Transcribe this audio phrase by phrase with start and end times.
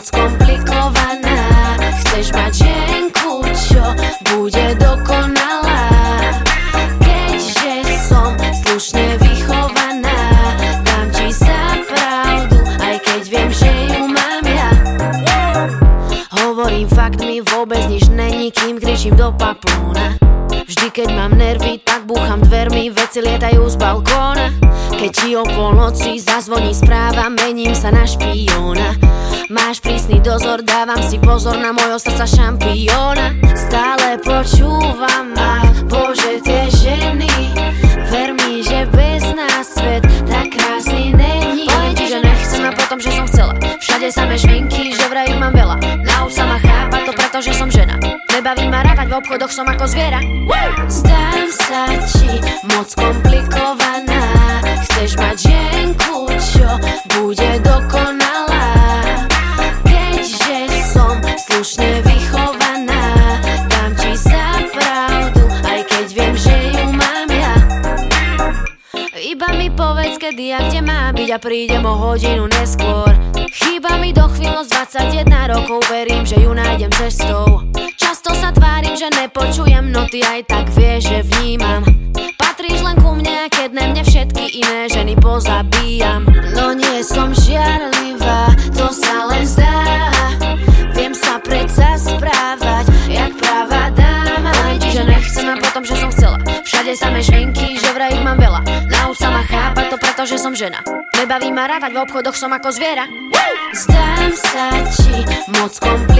[0.00, 1.40] moc komplikovaná.
[2.00, 3.84] Chceš mať ženku, čo
[4.32, 5.84] bude dokonalá?
[7.04, 7.72] Keďže
[8.08, 8.32] som
[8.64, 10.20] slušne vychovaná
[10.88, 14.72] Dám ti za pravdu, aj keď viem, že ju mám ja.
[16.32, 20.16] Hovorím fakt, mi vôbec nič není, kým kričím do paplóna
[20.48, 24.48] Vždy keď mám nervy, tak búcham dvermi, veci lietajú z balkóna.
[24.96, 29.09] Keď ti o polnoci zazvoní správa, mením sa na špióna
[29.50, 33.34] Máš prísny dozor, dávam si pozor na mojho srdca šampióna.
[33.50, 37.26] Stále počúvam ma, bože tie ženy
[38.10, 41.66] Ver mi, že bez nás svet tak krásny není.
[41.98, 43.58] Ti, že nechcem a potom, že som chcela.
[43.82, 45.82] Všade samé švinky, že vraj ich mám veľa.
[46.06, 47.98] Nauč sa ma chápať to, pretože som žena.
[48.30, 50.22] Nebaví ma rátať, v obchodoch som ako zviera.
[50.86, 52.38] Zdám sa ti
[52.70, 54.22] moc komplikovaná.
[54.86, 56.69] Chceš mať ženku, čo
[70.30, 73.10] kedy a kde má byť a prídem o hodinu neskôr.
[73.50, 74.70] Chýba mi do chvíľnosť
[75.26, 77.66] 21 rokov, verím, že ju nájdem cestou.
[77.98, 81.82] Často sa tvárim, že nepočujem, no ty aj tak vieš, že vnímam.
[82.38, 86.22] Patríš len ku mne a keď ne mne všetky iné ženy pozabíjam.
[86.54, 89.82] No nie som žiarlivá, to sa len zdá.
[90.94, 94.54] Viem sa predsa správať, jak práva dáma.
[94.78, 96.38] Ti, že nechcem a potom, že som chcela
[96.80, 97.29] Všade samé švinky,
[100.30, 100.78] pretože som žena.
[101.18, 103.02] Nebaví ma rátať, v obchodoch som ako zviera.
[103.74, 105.26] Zdám sa ti
[105.58, 106.19] moc komplikovaná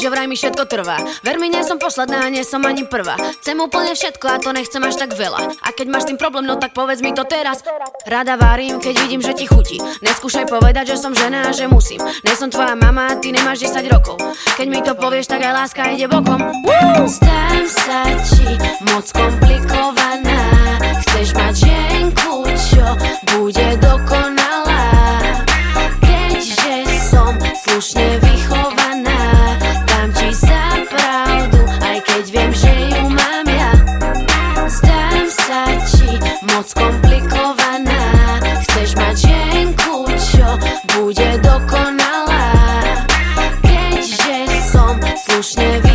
[0.00, 0.96] že vraj mi všetko trvá.
[1.20, 3.20] Ver mi, nie som posledná a nie som ani prvá.
[3.44, 5.60] Chcem úplne všetko a to nechcem až tak veľa.
[5.60, 7.60] A keď máš s tým problém, no tak povedz mi to teraz.
[8.08, 9.76] Rada varím, keď vidím, že ti chutí.
[10.00, 12.00] Neskúšaj povedať, že som žena a že musím.
[12.24, 14.16] Nie som tvoja mama ty nemáš 10 rokov.
[14.56, 16.40] Keď mi to povieš, tak aj láska ide bokom.
[16.64, 17.04] Woo!
[45.40, 45.89] Never.